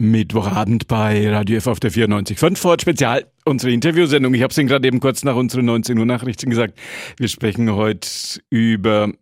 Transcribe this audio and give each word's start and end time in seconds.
Mittwochabend 0.00 0.88
bei 0.88 1.30
Radio 1.30 1.58
F 1.58 1.66
auf 1.66 1.78
der 1.78 1.92
94.5 1.92 2.56
Ford 2.56 2.80
Spezial, 2.80 3.26
unsere 3.44 3.70
Interviewsendung. 3.70 4.32
Ich 4.32 4.42
habe 4.42 4.50
es 4.50 4.56
Ihnen 4.56 4.66
gerade 4.66 4.88
eben 4.88 4.98
kurz 4.98 5.24
nach 5.24 5.36
unseren 5.36 5.66
19 5.66 5.98
Uhr 5.98 6.06
Nachrichten 6.06 6.48
gesagt. 6.48 6.78
Wir 7.18 7.28
sprechen 7.28 7.70
heute 7.74 8.08
über 8.48 9.12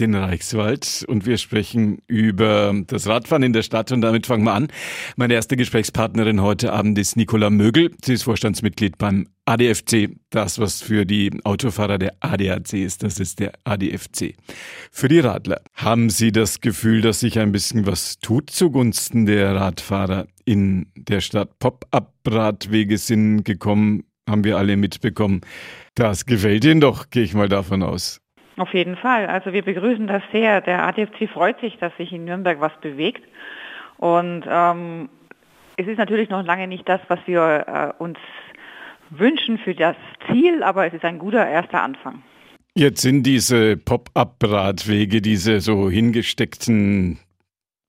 den 0.00 0.16
Reichswald 0.16 1.04
und 1.06 1.24
wir 1.24 1.38
sprechen 1.38 1.98
über 2.08 2.74
das 2.88 3.06
Radfahren 3.06 3.44
in 3.44 3.52
der 3.52 3.62
Stadt 3.62 3.92
und 3.92 4.00
damit 4.00 4.26
fangen 4.26 4.42
wir 4.42 4.54
an. 4.54 4.68
Meine 5.14 5.34
erste 5.34 5.56
Gesprächspartnerin 5.56 6.42
heute 6.42 6.72
Abend 6.72 6.98
ist 6.98 7.16
Nicola 7.16 7.48
Mögel. 7.48 7.92
Sie 8.04 8.14
ist 8.14 8.24
Vorstandsmitglied 8.24 8.98
beim 8.98 9.28
ADFC. 9.48 10.10
Das, 10.30 10.60
was 10.60 10.82
für 10.82 11.06
die 11.06 11.30
Autofahrer 11.44 11.98
der 11.98 12.12
ADAC 12.20 12.74
ist, 12.74 13.02
das 13.02 13.18
ist 13.18 13.40
der 13.40 13.52
ADFC. 13.64 14.34
Für 14.92 15.08
die 15.08 15.20
Radler. 15.20 15.62
Haben 15.74 16.10
Sie 16.10 16.32
das 16.32 16.60
Gefühl, 16.60 17.00
dass 17.00 17.20
sich 17.20 17.38
ein 17.38 17.50
bisschen 17.50 17.86
was 17.86 18.18
tut 18.18 18.50
zugunsten 18.50 19.24
der 19.24 19.54
Radfahrer 19.54 20.26
in 20.44 20.86
der 20.94 21.22
Stadt? 21.22 21.58
Pop-up-Radwege 21.60 22.98
sind 22.98 23.44
gekommen, 23.44 24.04
haben 24.28 24.44
wir 24.44 24.58
alle 24.58 24.76
mitbekommen. 24.76 25.40
Das 25.94 26.26
gefällt 26.26 26.66
Ihnen 26.66 26.82
doch, 26.82 27.08
gehe 27.08 27.22
ich 27.22 27.32
mal 27.32 27.48
davon 27.48 27.82
aus. 27.82 28.20
Auf 28.58 28.74
jeden 28.74 28.96
Fall. 28.96 29.26
Also 29.26 29.54
wir 29.54 29.62
begrüßen 29.62 30.08
das 30.08 30.22
sehr. 30.30 30.60
Der 30.60 30.86
ADFC 30.86 31.28
freut 31.32 31.58
sich, 31.60 31.78
dass 31.78 31.96
sich 31.96 32.12
in 32.12 32.26
Nürnberg 32.26 32.60
was 32.60 32.72
bewegt. 32.82 33.22
Und 33.96 34.44
ähm, 34.46 35.08
es 35.76 35.86
ist 35.86 35.96
natürlich 35.96 36.28
noch 36.28 36.44
lange 36.44 36.66
nicht 36.66 36.88
das, 36.88 37.00
was 37.08 37.20
wir 37.26 37.94
äh, 37.98 38.02
uns 38.02 38.18
wünschen 39.10 39.58
für 39.58 39.74
das 39.74 39.96
Ziel, 40.26 40.62
aber 40.62 40.86
es 40.86 40.94
ist 40.94 41.04
ein 41.04 41.18
guter 41.18 41.46
erster 41.46 41.82
Anfang. 41.82 42.22
Jetzt 42.74 43.02
sind 43.02 43.24
diese 43.24 43.76
Pop-up-Radwege, 43.76 45.20
diese 45.20 45.60
so 45.60 45.90
hingesteckten 45.90 47.18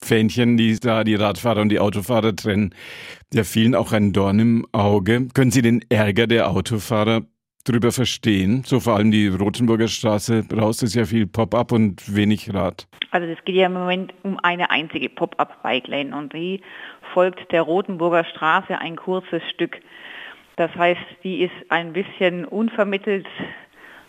Fähnchen, 0.02 0.58
die 0.58 0.80
da 0.80 1.04
die 1.04 1.16
Radfahrer 1.16 1.62
und 1.62 1.70
die 1.70 1.80
Autofahrer 1.80 2.36
trennen, 2.36 2.74
der 3.34 3.46
vielen 3.46 3.76
auch 3.76 3.92
ein 3.92 4.14
Dorn 4.14 4.40
im 4.40 4.66
Auge. 4.72 5.28
Können 5.34 5.52
Sie 5.52 5.62
den 5.62 5.82
Ärger 5.90 6.26
der 6.26 6.50
Autofahrer 6.50 7.22
drüber 7.66 7.92
verstehen? 7.92 8.64
So 8.66 8.80
vor 8.80 8.96
allem 8.96 9.12
die 9.12 9.28
Rotenburger 9.28 9.88
Straße 9.88 10.46
raus 10.54 10.82
ist 10.82 10.96
ja 10.96 11.06
viel 11.06 11.28
Pop-up 11.28 11.72
und 11.72 12.16
wenig 12.16 12.54
Rad. 12.54 12.88
Also 13.12 13.28
es 13.28 13.44
geht 13.46 13.56
ja 13.56 13.66
im 13.66 13.74
Moment 13.74 14.14
um 14.24 14.40
eine 14.40 14.72
einzige 14.72 15.10
Pop-up-Bike-Lane 15.10 16.16
und 16.16 16.34
die 16.34 16.62
folgt 17.14 17.52
der 17.52 17.64
Rotenburger 17.64 18.24
Straße 18.24 18.78
ein 18.78 18.96
kurzes 18.96 19.42
Stück. 19.54 19.78
Das 20.60 20.76
heißt, 20.76 21.24
die 21.24 21.44
ist 21.44 21.54
ein 21.70 21.94
bisschen 21.94 22.44
unvermittelt 22.44 23.26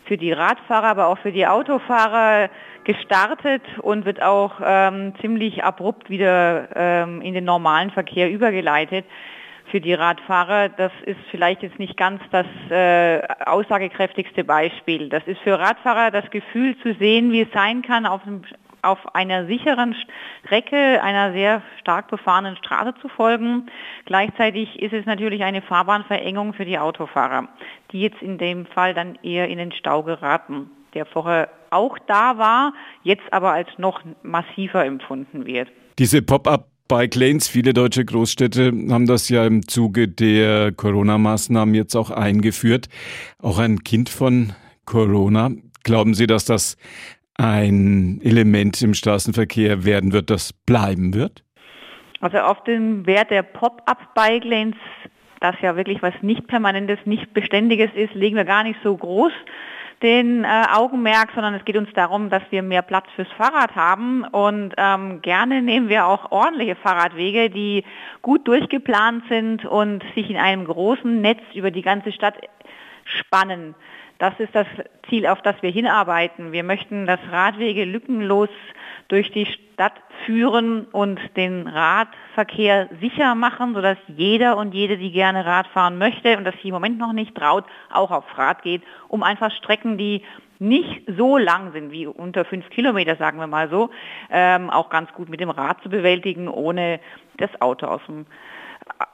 für 0.07 0.17
die 0.17 0.33
Radfahrer, 0.33 0.89
aber 0.89 1.07
auch 1.07 1.19
für 1.19 1.31
die 1.31 1.47
Autofahrer 1.47 2.51
gestartet 2.83 3.63
und 3.83 4.05
wird 4.05 4.21
auch 4.21 4.55
ähm, 4.61 5.15
ziemlich 5.21 5.63
abrupt 5.63 6.11
wieder 6.11 6.69
ähm, 6.75 7.21
in 7.23 7.35
den 7.35 7.45
normalen 7.45 7.93
Verkehr 7.93 8.29
übergeleitet 8.29 9.05
für 9.71 9.81
die 9.81 9.95
Radfahrer. 9.95 10.71
Das 10.71 10.91
ist 11.07 11.21
vielleicht 11.31 11.63
jetzt 11.63 11.79
nicht 11.79 11.97
ganz 11.97 12.21
das 12.33 12.47
äh, 12.69 13.23
aussagekräftigste 13.47 14.43
Beispiel. 14.43 15.09
Das 15.09 15.23
ist 15.27 15.41
für 15.43 15.57
Radfahrer 15.57 16.11
das 16.11 16.29
Gefühl 16.33 16.77
zu 16.79 16.95
sehen, 16.95 17.31
wie 17.31 17.43
es 17.43 17.53
sein 17.55 17.83
kann, 17.83 18.07
auf, 18.07 18.25
dem, 18.25 18.43
auf 18.83 19.15
einer 19.15 19.47
sicheren 19.47 19.95
Strecke, 20.45 21.03
einer 21.03 21.33
sehr 21.33 21.63
stark 21.81 22.09
befahrenen 22.09 22.57
Straße 22.57 22.95
zu 23.01 23.09
folgen. 23.09 23.67
Gleichzeitig 24.07 24.81
ist 24.81 24.93
es 24.93 25.07
natürlich 25.07 25.43
eine 25.43 25.63
Fahrbahnverengung 25.63 26.55
für 26.55 26.65
die 26.65 26.79
Autofahrer, 26.79 27.49
die 27.93 28.01
jetzt 28.01 28.23
in 28.23 28.39
dem 28.39 28.67
Fall 28.67 28.95
dann 28.95 29.19
eher 29.23 29.49
in 29.49 29.59
den 29.59 29.73
Stau 29.73 30.03
geraten, 30.03 30.71
der 30.95 31.07
vorher 31.07 31.49
auch 31.71 31.99
da 32.07 32.39
war, 32.39 32.75
jetzt 33.03 33.33
aber 33.33 33.53
als 33.53 33.69
noch 33.79 34.01
massiver 34.23 34.85
empfunden 34.85 35.47
wird. 35.47 35.69
Diese 35.99 36.23
Pop-up 36.23 36.67
Bike 36.91 37.15
Lanes. 37.15 37.47
Viele 37.47 37.73
deutsche 37.73 38.05
Großstädte 38.05 38.73
haben 38.91 39.07
das 39.07 39.29
ja 39.29 39.47
im 39.47 39.69
Zuge 39.69 40.09
der 40.09 40.73
Corona-Maßnahmen 40.73 41.73
jetzt 41.73 41.95
auch 41.95 42.11
eingeführt. 42.11 42.89
Auch 43.39 43.59
ein 43.59 43.85
Kind 43.85 44.09
von 44.09 44.55
Corona. 44.87 45.53
Glauben 45.85 46.15
Sie, 46.15 46.27
dass 46.27 46.47
das 46.47 46.77
ein 47.41 48.21
Element 48.23 48.81
im 48.83 48.95
Straßenverkehr 48.95 49.85
werden 49.85 50.13
wird, 50.13 50.31
das 50.31 50.53
bleiben 50.53 51.15
wird? 51.15 51.43
Also 52.21 52.39
auf 52.39 52.63
den 52.65 53.07
Wert 53.07 53.31
der 53.31 53.43
Pop-up-Bike 53.43 54.45
Lanes, 54.45 54.77
das 55.41 55.57
ja 55.63 55.75
wirklich 55.75 56.03
was 56.03 56.13
nicht 56.21 56.47
Permanentes, 56.47 56.99
nicht 57.07 57.33
Beständiges 57.33 57.91
ist, 57.95 58.15
legen 58.15 58.37
wir 58.37 58.45
gar 58.45 58.63
nicht 58.63 58.79
so 58.85 58.95
groß 58.97 59.33
den 60.03 60.45
äh, 60.45 60.65
Augenmerk, 60.73 61.31
sondern 61.35 61.55
es 61.55 61.65
geht 61.65 61.77
uns 61.77 61.91
darum, 61.95 62.31
dass 62.31 62.43
wir 62.51 62.63
mehr 62.63 62.83
Platz 62.83 63.07
fürs 63.17 63.29
Fahrrad 63.37 63.75
haben 63.77 64.25
und 64.25 64.73
ähm, 64.79 65.21
gerne 65.21 65.61
nehmen 65.61 65.89
wir 65.89 66.07
auch 66.07 66.31
ordentliche 66.33 66.75
Fahrradwege, 66.77 67.51
die 67.51 67.85
gut 68.23 68.49
durchgeplant 68.49 69.25
sind 69.29 69.67
und 69.67 70.03
sich 70.15 70.31
in 70.31 70.39
einem 70.39 70.65
großen 70.65 71.21
Netz 71.21 71.41
über 71.55 71.71
die 71.71 71.83
ganze 71.83 72.13
Stadt 72.13 72.37
spannen. 73.11 73.75
Das 74.19 74.39
ist 74.39 74.55
das 74.55 74.67
Ziel, 75.09 75.27
auf 75.27 75.41
das 75.41 75.57
wir 75.63 75.71
hinarbeiten. 75.71 76.53
Wir 76.53 76.63
möchten, 76.63 77.07
dass 77.07 77.21
Radwege 77.31 77.85
lückenlos 77.85 78.51
durch 79.09 79.33
die 79.33 79.47
Stadt 79.47 79.95
führen 80.27 80.85
und 80.93 81.19
den 81.37 81.67
Radverkehr 81.67 82.91
sicher 83.01 83.35
machen, 83.35 83.75
sodass 83.75 83.97
jeder 84.09 84.59
und 84.59 84.75
jede, 84.75 84.99
die 84.99 85.11
gerne 85.11 85.47
Rad 85.47 85.67
fahren 85.69 85.97
möchte 85.97 86.37
und 86.37 86.45
das 86.45 86.55
sich 86.57 86.67
im 86.67 86.75
Moment 86.75 86.99
noch 86.99 87.15
nicht 87.15 87.35
traut, 87.35 87.65
auch 87.91 88.11
aufs 88.11 88.37
Rad 88.37 88.63
geht, 88.63 88.83
um 89.09 89.23
einfach 89.23 89.51
Strecken, 89.53 89.97
die 89.97 90.23
nicht 90.59 91.03
so 91.17 91.39
lang 91.39 91.73
sind 91.73 91.91
wie 91.91 92.07
unter 92.07 92.45
fünf 92.45 92.69
Kilometer, 92.69 93.17
sagen 93.17 93.39
wir 93.39 93.47
mal 93.47 93.71
so, 93.71 93.89
ähm, 94.31 94.69
auch 94.69 94.91
ganz 94.91 95.11
gut 95.15 95.31
mit 95.31 95.41
dem 95.41 95.49
Rad 95.49 95.83
zu 95.83 95.89
bewältigen, 95.89 96.49
ohne 96.49 97.01
das 97.39 97.51
Auto 97.63 97.87
aus 97.87 98.03
dem, 98.07 98.27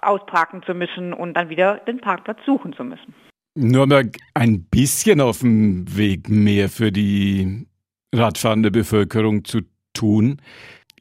ausparken 0.03 0.65
zu 0.65 0.75
müssen 0.75 1.13
und 1.13 1.35
dann 1.35 1.49
wieder 1.49 1.77
den 1.77 2.01
Parkplatz 2.01 2.39
suchen 2.45 2.73
zu 2.73 2.83
müssen. 2.83 3.15
Nürnberg 3.57 4.17
ein 4.35 4.65
bisschen 4.65 5.21
auf 5.21 5.41
dem 5.41 5.97
Weg 5.97 6.29
mehr 6.29 6.69
für 6.69 6.93
die 6.93 7.67
radfahrende 8.15 8.71
Bevölkerung 8.71 9.45
zu 9.45 9.63
tun. 9.95 10.41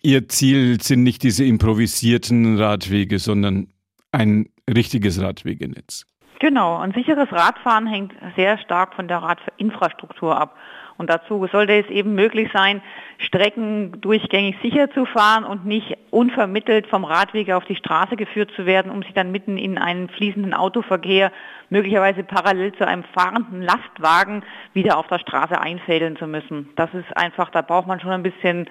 Ihr 0.01 0.27
Ziel 0.29 0.81
sind 0.81 1.03
nicht 1.03 1.23
diese 1.23 1.45
improvisierten 1.45 2.57
Radwege, 2.57 3.19
sondern 3.19 3.67
ein 4.11 4.47
richtiges 4.69 5.21
Radwegenetz. 5.21 6.05
Genau, 6.39 6.77
ein 6.77 6.93
sicheres 6.93 7.31
Radfahren 7.31 7.87
hängt 7.87 8.13
sehr 8.35 8.57
stark 8.57 8.93
von 8.95 9.07
der 9.07 9.17
Radinfrastruktur 9.17 10.39
ab. 10.39 10.55
Und 10.97 11.09
dazu 11.09 11.45
sollte 11.51 11.73
es 11.73 11.89
eben 11.89 12.15
möglich 12.15 12.49
sein, 12.53 12.81
Strecken 13.17 13.99
durchgängig 14.01 14.55
sicher 14.61 14.89
zu 14.91 15.05
fahren 15.05 15.43
und 15.43 15.65
nicht 15.65 15.97
unvermittelt 16.09 16.87
vom 16.87 17.03
Radweg 17.03 17.51
auf 17.51 17.65
die 17.65 17.75
Straße 17.75 18.15
geführt 18.15 18.51
zu 18.55 18.65
werden, 18.65 18.91
um 18.91 19.03
sich 19.03 19.13
dann 19.13 19.31
mitten 19.31 19.57
in 19.57 19.77
einen 19.77 20.09
fließenden 20.09 20.53
Autoverkehr, 20.53 21.31
möglicherweise 21.69 22.23
parallel 22.23 22.73
zu 22.73 22.87
einem 22.87 23.03
fahrenden 23.13 23.61
Lastwagen, 23.61 24.43
wieder 24.73 24.97
auf 24.97 25.07
der 25.07 25.19
Straße 25.19 25.59
einfädeln 25.59 26.15
zu 26.17 26.27
müssen. 26.27 26.69
Das 26.75 26.93
ist 26.93 27.15
einfach, 27.17 27.49
da 27.49 27.61
braucht 27.61 27.87
man 27.87 27.99
schon 27.99 28.11
ein 28.11 28.23
bisschen 28.23 28.69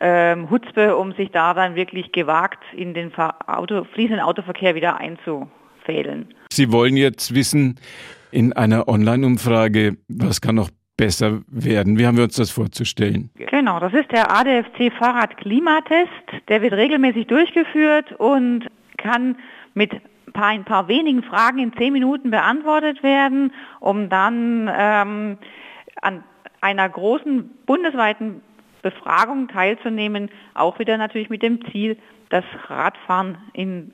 ähm, 0.00 0.50
Hutzpe, 0.50 0.96
um 0.96 1.12
sich 1.12 1.30
da 1.30 1.54
dann 1.54 1.74
wirklich 1.76 2.12
gewagt 2.12 2.62
in 2.72 2.94
den 2.94 3.12
Auto, 3.46 3.84
fließenden 3.84 4.24
Autoverkehr 4.24 4.74
wieder 4.74 4.96
einzufädeln. 4.96 6.34
Sie 6.52 6.72
wollen 6.72 6.96
jetzt 6.96 7.34
wissen, 7.34 7.78
in 8.32 8.52
einer 8.52 8.88
Online-Umfrage, 8.88 9.96
was 10.08 10.40
kann 10.40 10.54
noch 10.54 10.70
besser 11.00 11.40
werden. 11.48 11.98
Wie 11.98 12.06
haben 12.06 12.18
wir 12.18 12.24
uns 12.24 12.36
das 12.36 12.50
vorzustellen? 12.50 13.30
Genau, 13.34 13.80
das 13.80 13.94
ist 13.94 14.12
der 14.12 14.30
ADFC 14.30 14.92
Fahrrad 14.98 15.38
Klimatest. 15.38 16.10
Der 16.48 16.60
wird 16.60 16.74
regelmäßig 16.74 17.26
durchgeführt 17.26 18.12
und 18.18 18.66
kann 18.98 19.36
mit 19.72 19.92
ein 20.34 20.64
paar 20.64 20.88
wenigen 20.88 21.22
Fragen 21.22 21.58
in 21.58 21.72
zehn 21.72 21.94
Minuten 21.94 22.30
beantwortet 22.30 23.02
werden, 23.02 23.52
um 23.80 24.10
dann 24.10 24.70
ähm, 24.72 25.38
an 26.02 26.22
einer 26.60 26.88
großen 26.88 27.48
bundesweiten 27.64 28.42
Befragung 28.82 29.48
teilzunehmen, 29.48 30.28
auch 30.52 30.78
wieder 30.78 30.98
natürlich 30.98 31.30
mit 31.30 31.42
dem 31.42 31.64
Ziel, 31.70 31.96
das 32.28 32.44
Radfahren 32.68 33.38
in 33.54 33.92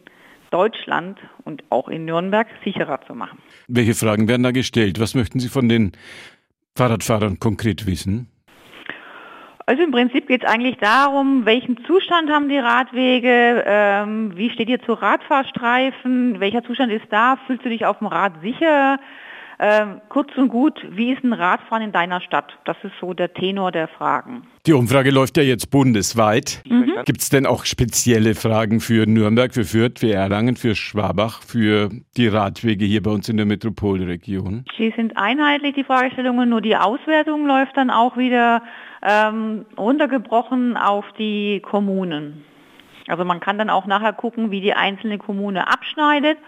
Deutschland 0.51 1.19
und 1.45 1.63
auch 1.71 1.89
in 1.89 2.05
Nürnberg 2.05 2.49
sicherer 2.65 3.01
zu 3.07 3.15
machen. 3.15 3.39
Welche 3.69 3.95
Fragen 3.95 4.29
werden 4.29 4.43
da 4.43 4.51
gestellt? 4.51 4.99
Was 5.01 5.15
möchten 5.15 5.39
Sie 5.41 5.49
von 5.49 5.69
den 5.69 5.93
Fahrradfahrern 6.77 7.41
konkret 7.41 7.87
wissen? 7.87 8.29
Also 9.69 9.83
im 9.83 9.91
Prinzip 9.91 10.29
geht 10.29 10.45
es 10.45 10.49
eigentlich 10.49 10.77
darum, 10.77 11.45
welchen 11.45 11.85
Zustand 11.87 12.31
haben 12.31 12.49
die 12.49 12.59
Radwege, 12.59 13.65
ähm, 13.67 14.37
wie 14.37 14.51
steht 14.51 14.69
ihr 14.69 14.81
zu 14.83 14.93
Radfahrstreifen, 14.93 16.39
welcher 16.39 16.63
Zustand 16.63 16.93
ist 16.93 17.07
da, 17.11 17.37
fühlst 17.47 17.65
du 17.65 17.69
dich 17.69 17.85
auf 17.85 17.99
dem 17.99 18.07
Rad 18.07 18.35
sicher, 18.43 19.01
ähm, 19.59 20.03
kurz 20.11 20.37
und 20.37 20.49
gut, 20.49 20.75
wie 20.91 21.13
ist 21.13 21.25
ein 21.25 21.33
Radfahren 21.33 21.83
in 21.83 21.93
deiner 21.93 22.21
Stadt? 22.21 22.53
Das 22.65 22.77
ist 22.83 22.93
so 23.01 23.15
der 23.15 23.33
Tenor 23.33 23.73
der 23.73 23.89
Fragen. 23.89 24.47
Die 24.67 24.75
Umfrage 24.75 25.11
läuft 25.11 25.37
ja 25.39 25.43
jetzt 25.43 25.71
bundesweit. 25.71 26.63
Mhm. 26.69 26.93
Gibt 27.07 27.23
es 27.23 27.31
denn 27.31 27.47
auch 27.47 27.65
spezielle 27.65 28.35
Fragen 28.35 28.81
für 28.81 29.07
Nürnberg, 29.07 29.55
für 29.55 29.65
Fürth, 29.65 30.01
für 30.01 30.13
Erlangen, 30.13 30.57
für 30.57 30.75
Schwabach, 30.75 31.43
für 31.43 31.89
die 32.17 32.29
Radwege 32.29 32.85
hier 32.85 33.03
bei 33.03 33.11
uns 33.11 33.29
in 33.29 33.39
der 33.39 33.47
Metropolregion? 33.47 34.65
Die 34.77 34.93
sind 34.95 35.17
einheitlich, 35.17 35.75
die 35.75 35.85
Fragestellungen, 35.85 36.51
nur 36.51 36.61
die 36.61 36.77
Auswertung 36.77 37.47
läuft 37.47 37.77
dann 37.77 37.91
auch 37.91 38.17
wieder 38.17 38.63
ähm, 39.03 39.65
runtergebrochen 39.79 40.77
auf 40.77 41.05
die 41.19 41.61
Kommunen. 41.61 42.45
Also 43.09 43.25
man 43.25 43.41
kann 43.41 43.57
dann 43.57 43.71
auch 43.71 43.87
nachher 43.87 44.13
gucken, 44.13 44.51
wie 44.51 44.61
die 44.61 44.75
einzelne 44.75 45.17
Kommune 45.17 45.69
abschneidet 45.69 46.39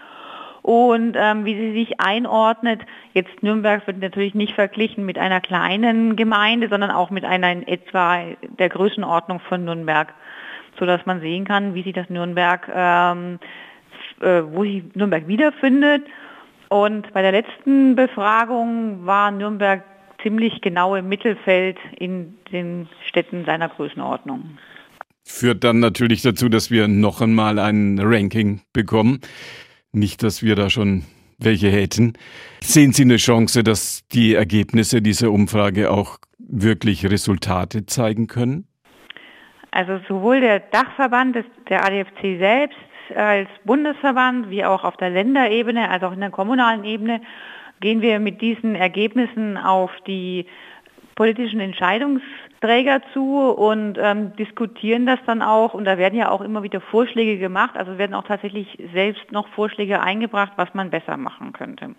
und 0.61 1.15
ähm, 1.17 1.45
wie 1.45 1.55
sie 1.55 1.73
sich 1.73 1.99
einordnet. 1.99 2.81
Jetzt 3.13 3.41
Nürnberg 3.41 3.85
wird 3.87 3.99
natürlich 3.99 4.35
nicht 4.35 4.53
verglichen 4.53 5.05
mit 5.05 5.17
einer 5.17 5.41
kleinen 5.41 6.15
Gemeinde, 6.15 6.69
sondern 6.69 6.91
auch 6.91 7.09
mit 7.09 7.25
einer 7.25 7.51
in 7.51 7.67
etwa 7.67 8.19
der 8.57 8.69
Größenordnung 8.69 9.39
von 9.39 9.65
Nürnberg, 9.65 10.13
sodass 10.77 11.05
man 11.05 11.21
sehen 11.21 11.45
kann, 11.45 11.75
wie 11.75 11.83
sich 11.83 11.93
das 11.93 12.09
Nürnberg, 12.09 12.69
ähm, 12.73 13.39
äh, 14.21 14.41
wo 14.45 14.63
sich 14.63 14.83
Nürnberg 14.95 15.27
wiederfindet. 15.27 16.03
Und 16.69 17.11
bei 17.13 17.21
der 17.21 17.31
letzten 17.31 17.95
Befragung 17.95 19.05
war 19.05 19.31
Nürnberg 19.31 19.83
ziemlich 20.21 20.61
genau 20.61 20.95
im 20.95 21.09
Mittelfeld 21.09 21.77
in 21.97 22.35
den 22.51 22.87
Städten 23.07 23.45
seiner 23.45 23.69
Größenordnung. 23.69 24.57
Führt 25.23 25.63
dann 25.63 25.79
natürlich 25.79 26.21
dazu, 26.21 26.49
dass 26.49 26.71
wir 26.71 26.87
noch 26.87 27.21
einmal 27.21 27.59
ein 27.59 27.99
Ranking 28.01 28.61
bekommen. 28.73 29.21
Nicht, 29.91 30.23
dass 30.23 30.43
wir 30.43 30.55
da 30.55 30.69
schon 30.69 31.03
welche 31.39 31.69
hätten. 31.69 32.13
Sehen 32.61 32.93
Sie 32.93 33.03
eine 33.03 33.17
Chance, 33.17 33.63
dass 33.63 34.07
die 34.09 34.35
Ergebnisse 34.35 35.01
dieser 35.01 35.31
Umfrage 35.31 35.89
auch 35.89 36.17
wirklich 36.37 37.09
Resultate 37.09 37.85
zeigen 37.85 38.27
können? 38.27 38.67
Also 39.71 39.99
sowohl 40.07 40.41
der 40.41 40.59
Dachverband 40.59 41.37
der 41.69 41.85
ADFC 41.85 42.39
selbst 42.39 42.77
als 43.15 43.47
Bundesverband 43.65 44.49
wie 44.49 44.65
auch 44.65 44.83
auf 44.83 44.97
der 44.97 45.09
Länderebene, 45.09 45.89
als 45.89 46.03
auch 46.03 46.11
in 46.11 46.19
der 46.19 46.29
kommunalen 46.29 46.83
Ebene 46.83 47.21
gehen 47.79 48.01
wir 48.01 48.19
mit 48.19 48.41
diesen 48.41 48.75
Ergebnissen 48.75 49.57
auf 49.57 49.91
die 50.05 50.45
politischen 51.15 51.59
Entscheidungsträger 52.61 53.01
zu 53.13 53.51
und 53.51 53.97
ähm, 53.97 54.35
diskutieren 54.35 55.05
das 55.05 55.19
dann 55.25 55.41
auch. 55.41 55.73
Und 55.73 55.85
da 55.85 55.97
werden 55.97 56.17
ja 56.17 56.29
auch 56.29 56.41
immer 56.41 56.61
wieder 56.63 56.81
Vorschläge 56.81 57.37
gemacht. 57.37 57.77
Also 57.77 57.97
werden 57.97 58.13
auch 58.13 58.25
tatsächlich 58.25 58.77
selbst 58.93 59.31
noch 59.31 59.47
Vorschläge 59.49 60.01
eingebracht, 60.01 60.53
was 60.57 60.73
man 60.73 60.89
besser 60.89 61.15
machen 61.17 61.53
könnte. 61.53 61.95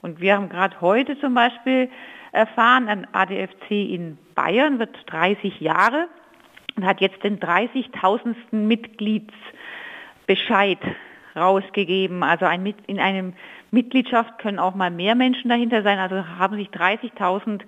Und 0.00 0.20
wir 0.20 0.34
haben 0.34 0.48
gerade 0.48 0.80
heute 0.80 1.18
zum 1.20 1.34
Beispiel 1.34 1.90
erfahren, 2.32 2.88
ein 2.88 3.06
ADFC 3.12 3.70
in 3.70 4.16
Bayern 4.34 4.78
wird 4.78 4.96
30 5.06 5.60
Jahre 5.60 6.08
und 6.76 6.86
hat 6.86 7.00
jetzt 7.00 7.22
den 7.22 7.38
30.000. 7.38 8.34
Mitgliedsbescheid 8.50 10.78
rausgegeben. 11.36 12.22
Also 12.22 12.46
ein, 12.46 12.74
in 12.86 12.98
einem 12.98 13.34
Mitgliedschaft 13.70 14.38
können 14.38 14.58
auch 14.58 14.74
mal 14.74 14.90
mehr 14.90 15.14
Menschen 15.14 15.50
dahinter 15.50 15.82
sein. 15.82 15.98
Also 15.98 16.26
haben 16.38 16.56
sich 16.56 16.68
30.000 16.68 17.60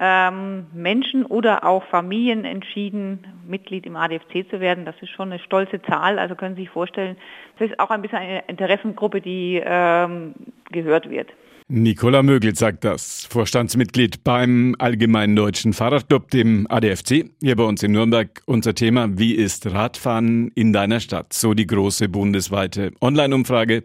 ähm, 0.00 0.66
Menschen 0.72 1.26
oder 1.26 1.64
auch 1.64 1.84
Familien 1.84 2.46
entschieden, 2.46 3.26
Mitglied 3.46 3.84
im 3.84 3.96
ADFC 3.96 4.48
zu 4.50 4.58
werden. 4.58 4.86
Das 4.86 4.94
ist 5.02 5.10
schon 5.10 5.30
eine 5.30 5.40
stolze 5.40 5.82
Zahl. 5.82 6.18
Also 6.18 6.34
können 6.34 6.56
Sie 6.56 6.62
sich 6.62 6.70
vorstellen, 6.70 7.16
das 7.58 7.70
ist 7.70 7.78
auch 7.78 7.90
ein 7.90 8.00
bisschen 8.00 8.18
eine 8.18 8.42
Interessengruppe, 8.48 9.20
die 9.20 9.60
ähm, 9.62 10.34
gehört 10.72 11.10
wird. 11.10 11.28
Nicola 11.72 12.24
Mögel 12.24 12.56
sagt 12.56 12.82
das, 12.82 13.26
Vorstandsmitglied 13.30 14.24
beim 14.24 14.74
Allgemeinen 14.80 15.36
Deutschen 15.36 15.72
Fahrradclub, 15.72 16.28
dem 16.30 16.66
ADFC, 16.68 17.30
hier 17.40 17.54
bei 17.54 17.62
uns 17.62 17.84
in 17.84 17.92
Nürnberg. 17.92 18.42
Unser 18.46 18.74
Thema, 18.74 19.18
wie 19.18 19.34
ist 19.34 19.70
Radfahren 19.72 20.48
in 20.56 20.72
deiner 20.72 20.98
Stadt? 20.98 21.32
So 21.32 21.54
die 21.54 21.68
große 21.68 22.08
bundesweite 22.08 22.90
Online-Umfrage. 23.00 23.84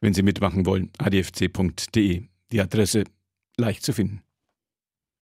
Wenn 0.00 0.12
Sie 0.12 0.22
mitmachen 0.22 0.66
wollen, 0.66 0.90
adfc.de. 0.98 2.22
Die 2.50 2.60
Adresse 2.60 3.04
leicht 3.56 3.84
zu 3.84 3.92
finden. 3.92 4.22